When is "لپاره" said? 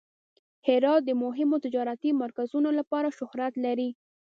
2.79-3.15